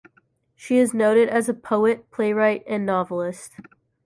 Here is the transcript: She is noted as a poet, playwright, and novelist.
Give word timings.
She 0.55 0.79
is 0.79 0.95
noted 0.95 1.29
as 1.29 1.47
a 1.47 1.53
poet, 1.53 2.09
playwright, 2.09 2.63
and 2.65 2.87
novelist. 2.87 3.51